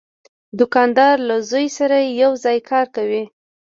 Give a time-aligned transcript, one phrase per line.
[0.59, 3.23] دوکاندار له زوی سره یو ځای کار کوي.